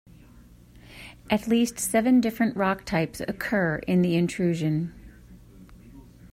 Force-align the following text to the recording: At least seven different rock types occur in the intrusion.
At 1.29 1.47
least 1.47 1.77
seven 1.77 2.21
different 2.21 2.57
rock 2.57 2.85
types 2.85 3.21
occur 3.27 3.75
in 3.85 4.01
the 4.01 4.15
intrusion. 4.15 4.95